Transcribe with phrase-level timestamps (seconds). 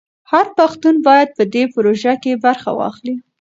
[0.31, 3.15] هر پښتون باید په دې پروژه کې برخه واخلي.